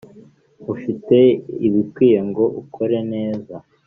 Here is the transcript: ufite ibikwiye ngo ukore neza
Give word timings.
ufite 0.73 1.17
ibikwiye 1.67 2.19
ngo 2.29 2.43
ukore 2.61 2.97
neza 3.11 3.55